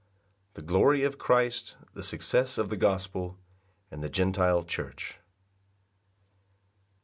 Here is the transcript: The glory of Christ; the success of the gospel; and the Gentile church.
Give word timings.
The 0.55 0.63
glory 0.63 1.03
of 1.03 1.19
Christ; 1.19 1.75
the 1.93 2.01
success 2.01 2.57
of 2.57 2.69
the 2.69 2.75
gospel; 2.75 3.37
and 3.91 4.01
the 4.01 4.09
Gentile 4.09 4.63
church. 4.63 5.19